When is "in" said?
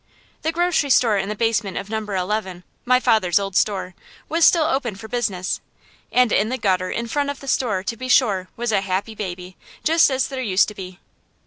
1.19-1.29, 6.31-6.49, 6.89-7.05